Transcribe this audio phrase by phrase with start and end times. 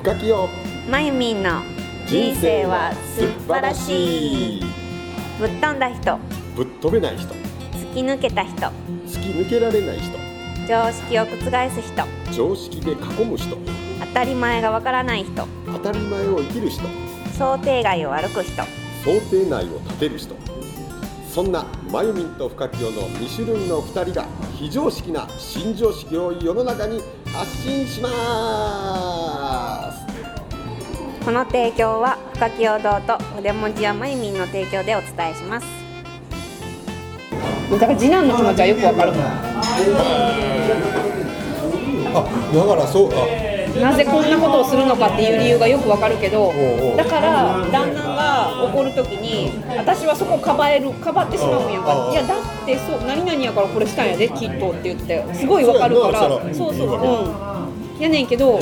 [0.00, 0.48] 深きよ。
[0.90, 1.60] まゆみんの
[2.06, 4.64] 人生は素晴らしい。
[5.38, 6.18] ぶっ飛んだ人。
[6.56, 7.34] ぶっ飛べない人。
[7.74, 8.56] 突き抜けた人。
[9.06, 10.18] 突き抜けられない人。
[10.66, 12.04] 常識を覆す人。
[12.32, 13.58] 常識で囲む人。
[14.00, 15.46] 当たり前がわからない人。
[15.66, 16.82] 当たり前を生きる人。
[17.36, 18.62] 想定外を歩く人。
[19.04, 20.34] 想定内を立てる人。
[21.28, 24.26] そんなまゆみんと深清の2種類の2人が
[24.56, 29.29] 非常識な新常識を世の中に発信します
[31.24, 35.66] この提供は深き堂と筆文字やまゆみんの提供でお伝えします。
[37.70, 39.12] だから次男の気持ちはよくわかる
[42.12, 46.52] あだからそうあなぜこんなことをするのかっていう理由がよくわかるけど
[46.96, 52.10] だから旦那が怒るときに私はそこをかばえるかばってしまうんやんか。
[52.10, 56.20] いやだってそう何々やからこれしたんやできっとって言ってすごいわかるから。
[56.20, 57.06] そうそうそうそらう
[57.98, 58.02] ん。
[58.02, 58.58] やねんけど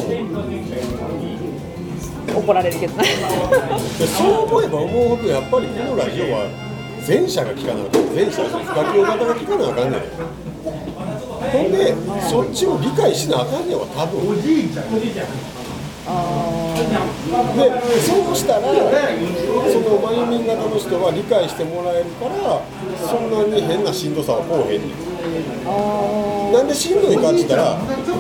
[2.35, 6.49] 怒られるけどそう思えば思うほどやっぱりこのラジオは
[7.07, 10.01] 前者が聞かなあかん前者深清型が聞かなあかんねん。
[11.51, 11.95] ほんで
[12.29, 14.21] そっちを理解しなあかんねんわ多分
[16.89, 22.63] でそうしたらそのマユミン型の人は理解してもらえるから
[22.97, 24.93] そんなに変なしんどさはこうへんねん。
[26.53, 28.17] なんでしんどいかって言ったらその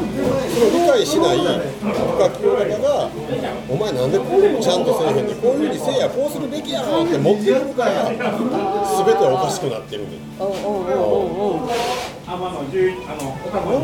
[0.85, 3.09] 理解しない深清型が
[3.71, 5.37] 「お前なんでこういうのちゃんとせえへんねん。
[5.37, 8.21] こういうふうにせえやこうするべきやろ」って持ってくるから全て
[9.25, 10.21] はおかしくなってるねん。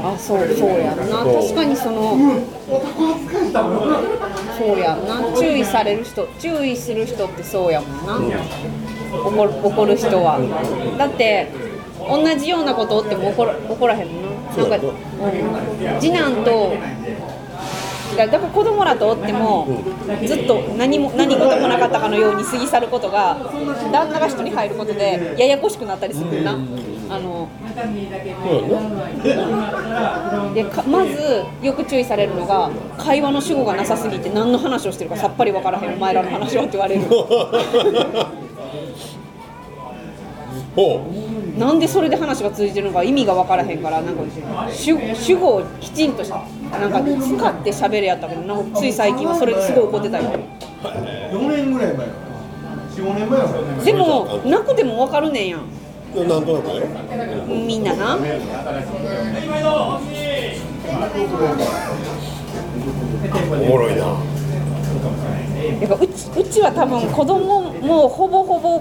[0.05, 1.25] あそうそうやんな。
[1.25, 2.19] 確かにその
[4.59, 5.23] そうやんな。
[5.37, 7.87] 注意される人注意する人ってそうやも
[8.19, 8.39] んな、
[9.13, 10.39] 怒る怒る人は。
[10.99, 11.49] だって
[12.09, 14.31] 同じようなことっても怒ら怒らへんもんな。
[14.57, 14.67] な。
[14.67, 16.75] んか、うん、次男と
[18.17, 19.67] だから子供らとおっても、
[20.25, 23.37] ずっと何も何事もなかったかのように過ぎ去ることが
[23.93, 26.57] 旦那が人に入ることでややこしくなったりするな、
[27.11, 27.49] あの
[30.55, 37.03] でかまずよく注意されるのが会話の主語がなさすぎて何の話をしてるかさっぱり分からへんお前らの話はって言われる。
[40.75, 41.07] ほ
[41.57, 41.59] う。
[41.59, 44.23] なんでそれで話が通じてるのか意味が分からへんからなんか
[44.73, 46.43] 主主語をきちんとした
[46.79, 50.31] なんか使って喋れやったけどなんかつい最近はそれですごい怒ってたよ。
[50.83, 52.07] 4年ぐらい前
[52.95, 55.61] 45年前はでもなくても分かるねんやん
[56.23, 56.87] なんとなくね。
[57.67, 58.19] みんななお
[63.67, 64.17] もろいな。
[65.81, 68.81] だからうちうちは多分子供もほぼほぼ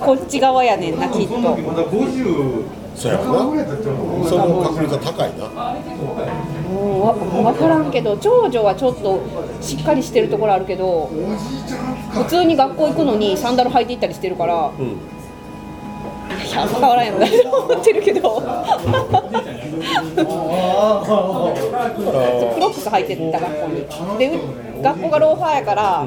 [0.00, 1.38] こっち側やねんなきっと。
[1.38, 2.64] まだ50
[2.96, 3.24] そうやな。
[3.24, 5.44] その確率は高いな。
[6.70, 7.12] もうわ
[7.52, 9.20] 分からんけど長女はちょっと
[9.60, 11.10] しっかりしてるところあるけど
[12.12, 14.72] 普通に学校行くのにサンダル履いて行ったりしてるから、ん
[16.54, 18.40] いや変わらんやろなと思ってるけど。
[18.40, 18.46] ク
[22.60, 23.84] ロックス履いてった学校に。
[24.18, 26.06] でう学校がローファーやから、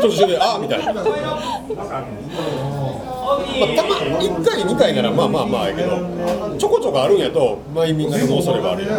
[0.00, 1.04] 途中で「あみたいな、まあ、
[3.76, 5.98] たま1回2回ならまあまあまあやけど。
[6.58, 8.90] ちょこちょこあるんやとマイミングの恐れはあるよ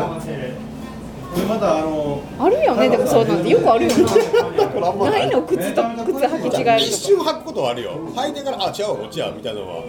[1.35, 3.97] でまたあのあるよねでもそうなんてよくあるよな。
[5.11, 7.91] ないの靴と靴履き違える一瞬履くことはあるよ。
[8.15, 9.83] 履いてから「あ違うわこっちや」みたいなのは。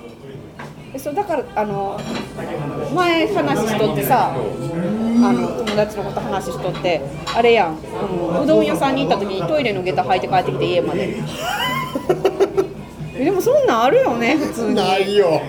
[0.94, 2.00] えそうだからあの
[2.94, 7.02] 前話しとってさあの友達のこと話しとって
[7.36, 7.72] あれやんあ
[8.34, 11.16] のうどん屋さんに行った時にトイレの下駄履いて帰ってきて家まで。
[13.20, 14.74] えでもそんなんあるよね普通に。
[14.74, 15.40] ないよ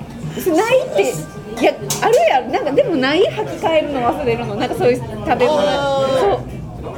[0.56, 1.02] ないって
[1.60, 2.50] いやあるやん。
[2.52, 5.06] なんかでもない履き替えるの忘れるのなんかそういう食
[5.38, 5.60] べ物。
[5.60, 6.40] そう。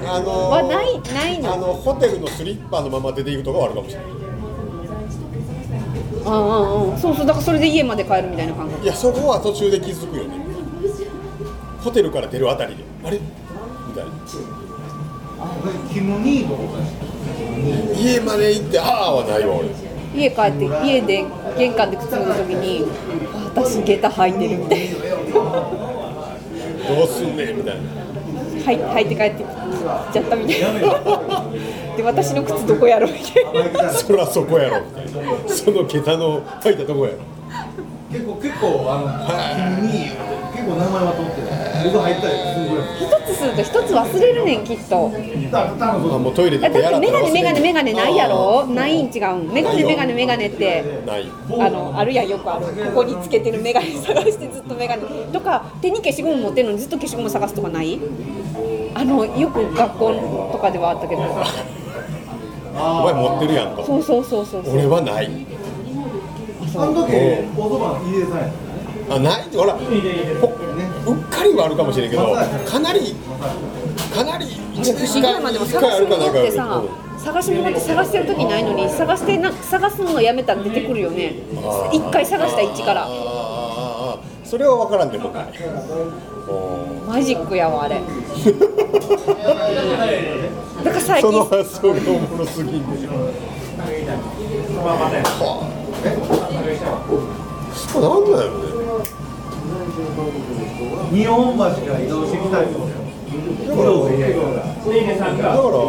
[0.04, 1.54] あのーはないないの。
[1.54, 4.06] あのホテルのスリッパのまま出ていくとかはあるかもしれない。
[6.24, 7.26] ああああそうそう。
[7.26, 8.84] だからそれで家まで帰るみたいな感覚。
[8.84, 10.36] いやそこは途中で気づくよね。
[11.82, 12.84] ホテルから出るあたりで。
[13.04, 13.18] あれ？
[13.18, 14.10] みたいな。
[17.96, 19.68] 家まで行ってああはないわ俺。
[20.14, 21.24] 家帰って家で
[21.56, 22.84] 玄関で靴脱ぐ時に
[23.32, 24.94] あ私下駄履いてるみたいな。
[26.88, 27.82] どうすんねんみたいな。
[28.64, 29.46] はい履いて帰ってき
[30.12, 30.70] ちゃったみたいな。
[31.96, 33.44] で私の靴どこやろみたい
[33.84, 33.90] な。
[33.90, 34.82] そらそこやろ。
[34.82, 35.12] みたいな
[35.48, 37.18] その桁の書いたとこやろ。
[38.10, 39.06] 結構結構あの
[39.78, 40.22] キムニード
[40.52, 41.46] 結構名前は取ってる。
[41.92, 42.32] 僕入ったり。
[42.38, 42.51] する
[42.98, 45.10] 一つすると一つ忘れるねんきっと。
[45.52, 48.66] あもうトイレだってで手洗ったらメガネメガネメガネないやろ？
[48.66, 49.52] ないん違うん。
[49.52, 51.02] メガネメガネメガネって。
[51.06, 51.30] ない。
[51.60, 52.66] あのあるやんよくある。
[52.66, 55.02] ここにつけてるメガネ探してずっとメガネ。
[55.32, 58.00] とか手に消しゴム持ってるのにずっと消しゴム探すとかない？
[58.94, 61.22] あのよく学校とかではあったけど。
[62.74, 63.84] お前持ってるやんと。
[63.84, 64.74] そうそうそうそうそう。
[64.74, 65.46] 俺はない。
[66.74, 67.12] あの時
[67.54, 68.48] おそば入れさんや
[69.10, 72.34] あないほらほうっかりはあるかもしれんけど
[72.66, 73.14] かなり
[74.14, 76.82] かなり一不思議やなでも探し物ってさ
[77.18, 81.34] 探し物って探してる時ないのに探してな探すのやめたら出てくるよね。
[81.92, 83.06] 一回探した位置から。
[84.44, 85.52] それは分からんでもない。
[86.48, 88.00] おマジックやわあれ。
[90.82, 93.10] だから最ーその近発想がおもろすぎんでしょ
[97.92, 98.71] これなんだよね
[99.92, 105.82] 日本橋から移動してきたりとかだからだから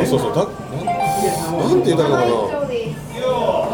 [0.00, 2.22] あそうそうだなんて言ったのかな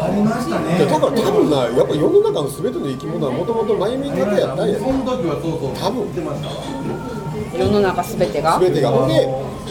[0.07, 4.79] ありましたいやだから多分なやっぱ世の中の全ての生き物はもともとマイミン型やったんや。
[4.79, 5.75] その時はそうそう。
[5.75, 6.03] 多分。
[6.03, 8.59] 言ってました世の中すべてが。
[8.59, 8.89] 全てが。
[8.91, 9.27] ほんで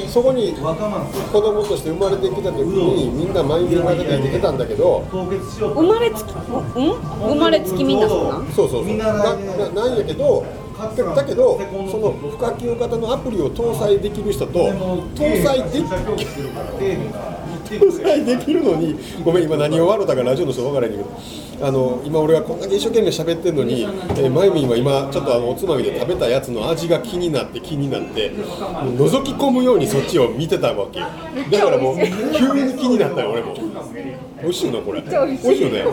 [0.08, 5.04] そこに子供として生まれてきた時にみんなマイミン型で生きてたんだけど
[5.74, 6.94] 生まれつきうん？
[7.28, 8.38] 生まれつきみんなそうな？
[8.40, 8.96] んそうそうそう。
[8.96, 9.12] な
[9.70, 10.44] なんやけど
[10.76, 11.58] だけど
[11.90, 14.70] その不可及型のアプリを搭載できる人と
[15.14, 15.84] 搭載でき
[17.66, 28.44] 搭載できるのにごめん今何を笑ったかラジオの人分からへんけどあの今俺がこんだけ一生懸命喋ってんのに、えー、マイミンは今ちょっとあのおつまみで食べたやつの味が気になって気になってもう
[29.08, 31.06] 覗き込むようにそっちを見てたわけよ。
[31.50, 33.54] だからもう急に気になったよ俺も。
[34.42, 35.00] 美味しいなこれ。
[35.00, 35.70] 美味しいよ。
[35.70, 35.84] ね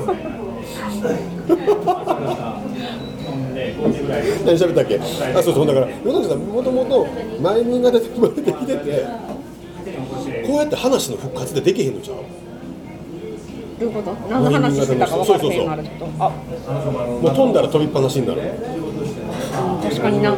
[4.46, 5.00] 何喋ったっけ？
[5.00, 7.08] あそうそうだから与那さんもともと
[7.42, 9.08] 前民型で生まれてきてて
[10.48, 12.18] こうやって話の復活でできへんのちゃう？
[13.80, 14.14] どういうこと？
[14.30, 16.24] 何の話してたか分からへんようになるってこと。
[16.24, 18.42] あもう飛んだら飛びっぱなしになる。
[19.84, 20.36] 確かにな。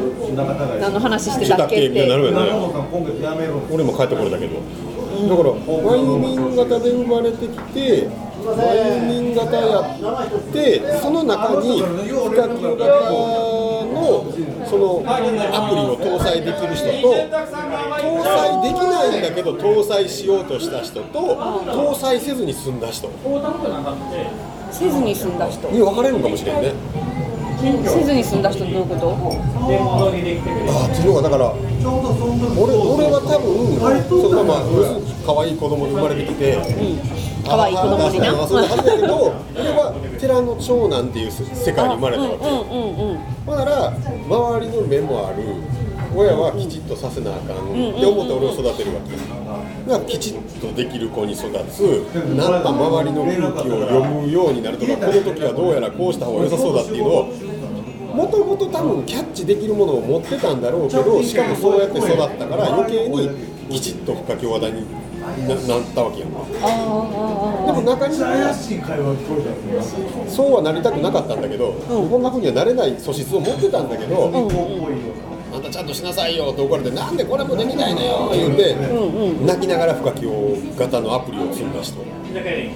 [0.79, 2.07] 何の話してたっけっして。
[2.07, 2.51] なるてよね
[3.71, 4.55] 俺も帰ってこれだけど。
[5.15, 8.09] だからワイミン型で生まれてきて
[8.45, 9.85] ワイミン型やっ
[10.53, 11.85] てその中に不
[12.35, 12.85] 可及型
[13.91, 14.25] の
[14.69, 15.09] そのア
[15.69, 23.09] プリを搭載できる人と搭載できないんだけど搭載しようとした人と搭載せずに済んだ人。
[24.71, 25.69] せずに済んだ人。
[25.69, 26.73] に分かれるかもしれんね。
[27.85, 29.15] せずに済んだ人どういうこと？
[29.15, 29.15] あ
[30.91, 33.47] っていうのがだから俺俺は多分
[34.07, 34.61] そのまま
[35.25, 36.57] 可愛い子供で生まれてきて
[37.45, 38.47] 可愛い子供にな。
[38.47, 45.43] そういうはずやけど俺は寺の長男っていう世界に生まれたわけようんうんうんだから周りの目もある
[46.15, 49.15] 親はきちっとさせなあかんって思って俺を育てるわけ
[49.91, 51.81] だからきちっとできる子に育つ
[52.35, 57.25] なんか周りの空気を読むようになるとかこの時はどうやらこうした方が良さそうだっていうのを
[58.15, 63.29] もともと多分キャッチできるものを持ってたんだろうけどしかもそうやって育ったから余計に
[63.69, 64.85] きちっと不可教型に
[65.47, 66.39] ななったわけやんか。
[66.61, 74.31] あああでも中には怪しい会話聞こえたんですよそうはなりたくなかったんだけど、こんなふうにはなれない素質を持ってたんだけど、
[75.53, 78.75] あんたちゃんとしなさいよって怒られて、なんでこれもできないのよ言って、
[79.45, 80.29] 泣きながら不可教
[80.77, 82.03] 型のアプリを積んだ人。
[82.35, 82.73] で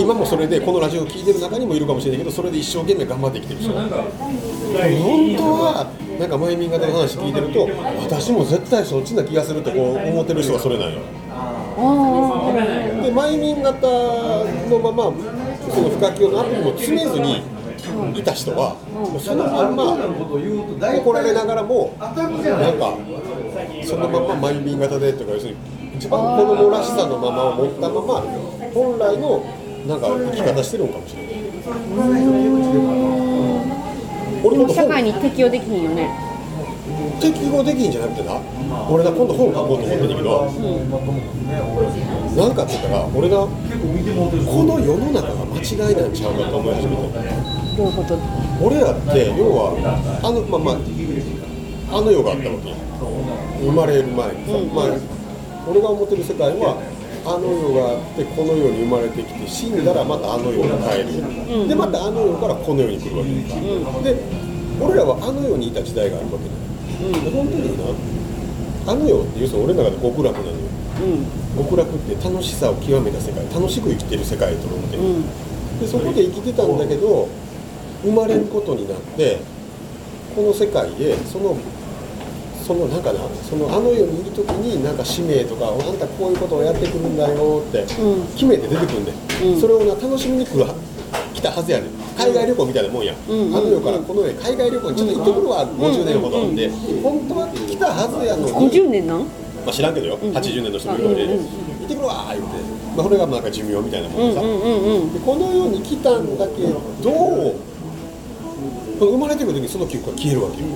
[0.00, 3.74] 今もそれでこのラジオを聞いてる中にもいるかもしれないけどそれで一生懸命頑張ってきてる人。
[3.74, 5.86] 本当は
[6.18, 7.68] なんかマイミン型の話聞いてると
[8.00, 11.00] 私も絶対そっちな気がするってこう思ってる人がそれなんよ
[13.02, 15.12] でマイミン型のまま
[15.72, 17.42] その不可教のアプリも詰めずに
[18.18, 18.76] いた人は
[19.18, 19.96] そのまんま
[20.98, 22.96] 怒られながらもなんか
[23.84, 25.58] そのままマイミン型でとか要するに
[25.96, 28.20] 一番子供らしさのままを持ったまま
[28.74, 29.44] 本来の
[29.86, 31.30] なんか生き方してるのかもしれない。
[34.42, 36.10] 俺も社会に適応できひんよね。
[37.20, 38.40] 適合できんじゃなくてな
[38.88, 40.46] 俺な今度本書こうと思ってんだけど、
[42.36, 47.02] なんかって言ったら俺な結構見てもらってるこの世の中が間違いなんちゃうかと思い始めた
[47.76, 48.18] どういうこと
[48.62, 49.74] 俺らって要は
[50.22, 52.74] あのまあまああの世があったわけ
[53.60, 55.20] 生まれる前にさ、まあ
[55.68, 56.78] 俺が思ってる世界は
[57.26, 64.16] あの世があってこの世に生まれてきて死んだらまたあの世に帰る、でまたあの世からこの世に来るわけ、で
[64.80, 66.56] 俺らはあの世にいた時代があるわけだ、
[67.20, 67.84] で本当にな
[68.86, 70.54] あの世って要するに俺の中で極楽なのよ。
[71.56, 74.96] 極楽って楽しさを極めた世界楽しく生きてる世界だと思って。
[74.96, 75.02] る、
[75.80, 77.28] でそこで生きてたんだけど
[78.02, 79.40] 生まれることになって
[80.34, 81.56] この世界へその
[82.66, 88.26] そのなんかなそのあの世にいる時になんか使命とかあんたこういうことをやってくるんだよってうん。
[88.32, 89.12] 決めて出てくるんで、
[89.44, 89.60] うん。
[89.60, 90.74] それをな楽しみに来るは
[91.34, 93.56] 来たはずやねん海外旅行みたいなもんや、うん。
[93.56, 96.52] あの世からこの世海外旅行にちょっと行ってくるわ、50年ほど。
[96.54, 96.68] で
[97.02, 99.24] 本当は来たはずやのに、50年なん？
[99.24, 100.20] まあ、知らんけどよ、ん。
[100.20, 101.38] 80年の人もいるので、うんうん。
[101.38, 102.56] 行ってくるわー言って、
[102.96, 105.12] まあ、これがなんか寿命みたいなもんでさ、うんうんうんうん。
[105.12, 106.62] でこの世に来たんだけ
[107.02, 107.54] ど
[109.06, 110.66] 生まれてくる時にその記憶が消えるわけよ。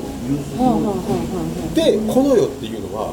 [1.75, 3.13] でこの世っていうのは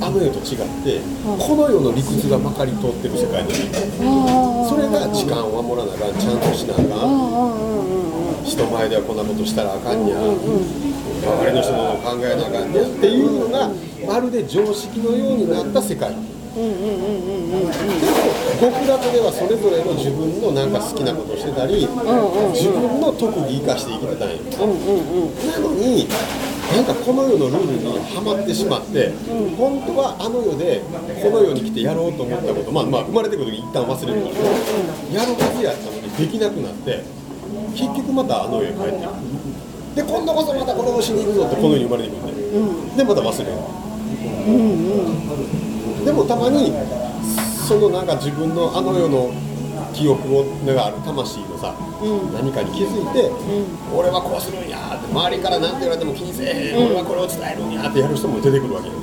[0.00, 3.54] あの世と違ってこの世の理屈がまかり通ってる世界なの
[4.02, 6.14] あはあそれが時間を守らなあかん。
[6.20, 8.44] ちゃんとしなあかん。
[8.44, 10.30] 人前ではこんなことしたらあかんにゃ周
[11.50, 13.70] りの人の考えなあかんにゃっていうのが
[14.06, 21.86] まるで常識のようになった世界うんうんうんうんうんうん極楽ではそれぞれの自分のなんか好きなことをしてたり
[22.56, 24.40] 自分の特技生かして生きてたんよ。
[24.40, 25.36] うんうんうん。
[25.46, 26.08] なのに
[26.72, 29.12] なんかこの世のルールにはまってしまって、
[29.54, 30.82] 本当はあの世で
[31.22, 34.34] この世に来てやろうと思ったことまあまあ生まれてくる時に一旦忘れるから、
[35.14, 37.04] やるはずやったのにできなくなって
[37.76, 39.14] 結局またあの世へ帰ってくる。
[39.94, 43.52] で今度こそまたこれをしに行くぞってこの世に生まれてくるんで、でまた忘れる、
[46.04, 46.72] でもたまに
[47.66, 49.34] そのなんか自分のあの世の
[49.92, 51.74] 記憶をがある魂のさ、
[52.32, 53.26] 何かに気づいて、
[53.90, 59.02] 俺はこうするんやって周りから何て言われても気にせえへん、俺はこれを伝えるんやってやる人も出てくるわけよ、っ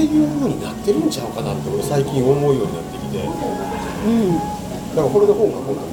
[0.00, 5.92] いう風になってるんちゃうかなって俺最近思うようになってきて、だからこれで本書こうと思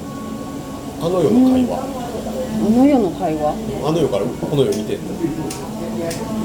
[0.96, 3.52] あの世の会話、あの世の会話？
[3.84, 5.12] あの世からこの世見てんの、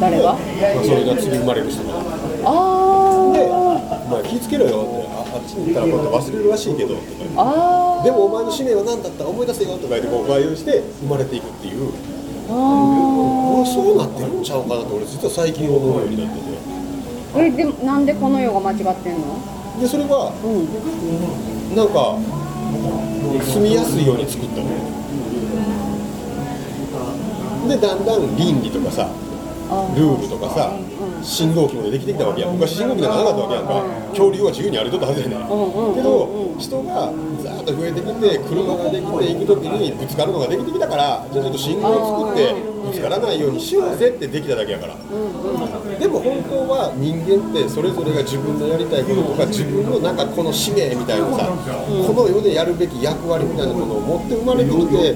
[0.02, 0.36] 誰が？
[0.36, 0.42] ま
[0.82, 2.04] あ、それが次生まれる人が。
[2.44, 3.71] あで、あ
[4.12, 9.26] お前気ぃつけろよって、ああっちに行ったらこうやって忘れるらしいけどとかああでもお前の使命は何だった？
[9.26, 11.94] 思い出せよとか言ってこう外遊して生まれていくっていう、
[12.52, 12.52] あ
[13.56, 16.52] 俺そうなってるんちゃうかなって俺実は最近思うようになってて。
[17.40, 19.40] ーえでもなんでこの世が間違ってんの？
[19.80, 20.68] でそれはうん
[21.72, 22.20] なんか
[23.48, 24.68] 住みやすいように作ったの。
[27.70, 29.08] でだんだん倫理とかさ
[29.70, 30.76] あルールとかさ
[31.24, 32.54] 信号機までできてきたわけやん。
[32.54, 33.84] 昔信号機なんかなかったわけやんか。
[34.12, 35.36] 恐竜は自由に歩いとったはずやね
[35.96, 55.14] けど人がザーッと増えてきて車ができて行く時にぶつかるのができてきたからじゃあちょっと信号を作ってぶつからないようにしようぜってできただけやからでも本当は人間ってそれぞれが自分のやりたいこととか自分のなんかこの使命みたいなさこの世でやるべき役割みたいなものを持って生まれてきて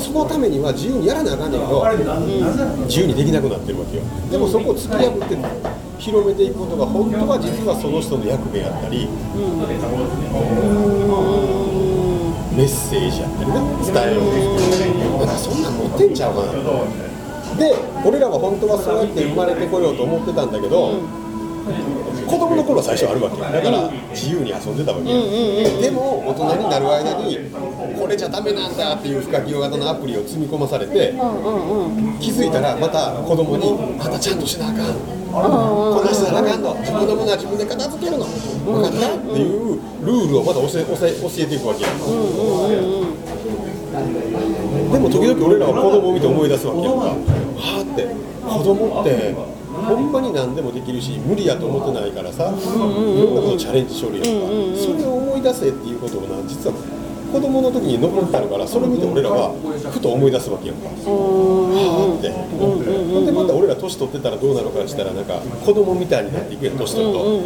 [0.00, 1.80] そのためには自由にやらなあかんねんけど
[2.86, 5.36] 自由にできなくなってるわけよでもそこを突き破って
[5.98, 9.08] 広めていくことが本当は実はその人の役目やったり
[12.54, 15.28] メッセージやったりね伝えようなん。
[15.28, 16.52] かそんなん持ってんちゃうかな。
[17.56, 17.74] で
[18.04, 21.00] 俺らは本当はそうやって生まれてこようと思ってたんだけど、
[22.26, 25.16] 子供の頃は最初あるわけだから自由に遊んでたわけよ、
[25.80, 27.38] でも大人になる間に
[27.98, 31.14] これじゃダメなんだっていう深き型のアプリを積み込まされて
[32.20, 34.96] 気づいたらまた子供に「またちゃんとしなあかん」
[35.36, 41.12] こんなしたらあかんの自分のものは自分で片付けるの分かったっていうルールをまだ教え教え
[41.46, 41.90] ていくわけや。
[44.92, 46.88] でも時々俺らは子供を見て思い出すわけや。
[46.88, 48.08] んかはあって
[48.48, 49.34] 子供って
[49.76, 54.30] ほんまに何でもできるし無理やと思ってないからさいろんなことチャレンジしょるやんか。
[54.80, 56.76] それを思い出せっていうことをな実は
[57.32, 59.52] 子供の時に残ってたのからそれ見て俺らは
[59.92, 60.88] ふと思い出すわけやんか。
[60.88, 60.92] は
[62.14, 62.30] あって。
[62.30, 67.18] ほんでまた俺ら年取ってたらどうなるかしたらなんか子供みたいになっていくやん年取ると。
[67.18, 67.38] ほ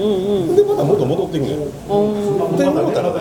[0.53, 3.21] んでまた元戻っていくねんって思ったらな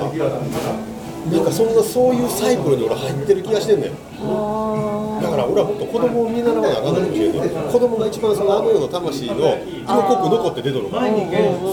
[1.31, 11.07] なんかそんなそういうサイクルに俺入ってる気がしてんねんだから俺はもっと子供を見習わなあかんのかもしれ子供が一番そのあの世の魂の色濃く残って出とるから。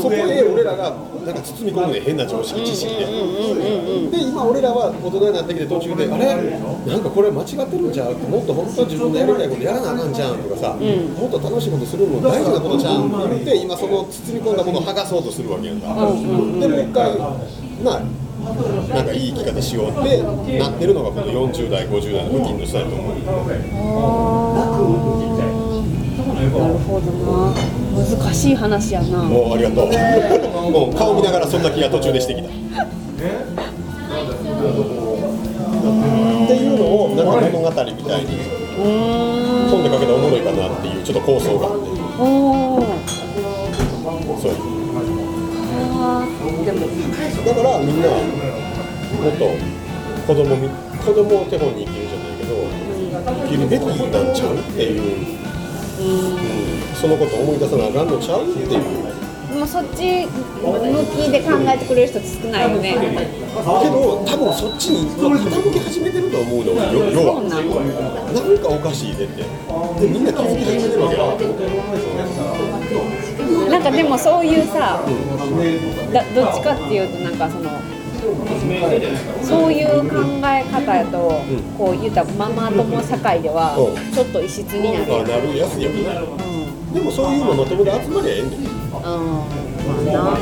[0.02, 0.90] そこへ俺らが
[1.26, 6.60] なんか包み込むねん変な常識知識でで今俺らは大人になってきて途中であれ？
[6.86, 8.14] なんかこれ間違ってるんちゃう？
[8.14, 15.94] もっと本当は自分のやりたいことやらなあかんじゃんとかさ、もっと楽しいことするの大事なことじゃんって言って今その包み込んだものを剥がそうとするわけやんか、で
[16.68, 17.18] もう一回
[17.82, 18.02] な
[18.94, 20.22] なんかいい生き方しようって
[20.58, 23.16] なってるのがこの40代50代の付近の人だと思う。
[26.36, 27.54] なるほどな
[28.06, 29.86] 難しい話やなもうありがとう。
[30.70, 32.48] もう顔見ながらそんな気が途中でしてきた。
[32.48, 32.52] っ
[36.48, 38.28] ていうのをなんか物語みたいに
[39.70, 42.85] 本で書けたらおもろいかなっていうちょっと構想があって
[46.66, 48.18] でもだからみんなも
[49.30, 49.46] っと
[50.26, 52.50] 子供み子供を手本に生きるじゃないけど
[53.46, 55.00] 生きるべきなんちゃうっていう、
[56.00, 56.02] う
[56.90, 56.96] ん。
[56.96, 58.68] そのこと思い出さなあかんのちゃうっていう。
[59.46, 60.34] でもそっち向
[61.14, 62.98] きで考えてくれる人少ないよね。
[62.98, 66.82] けど多分そっちに傾き始めてると思うのよ。
[67.12, 67.40] 要は。
[67.46, 69.44] なんかおかしいでって。
[69.44, 71.54] でみんな気づき始めてるわけよ
[73.70, 75.00] なんかでもそういうさ、
[76.12, 77.70] だどっちかっていうとなんかその
[79.42, 81.40] そういう考え方やと、
[81.76, 84.12] こう言ったらママ友社会ではうん。
[84.12, 85.20] ちょっと異質になるやん。
[85.22, 86.10] あなるやつやけど
[86.94, 89.02] でもそういうのまとめて集まりゃええんだようん。
[90.12, 90.38] まあな。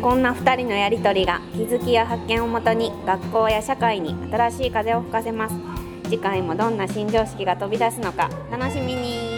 [0.00, 5.56] こんな2人のやりとりが気づきや発見をもとに学校や社会に新しい風を吹かせます。
[6.04, 9.37] 次回もどんな新常識が飛び出すのか楽しみに